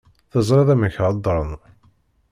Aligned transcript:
Teẓriḍ 0.31 0.69
amek 0.73 0.95
heddren. 1.01 1.51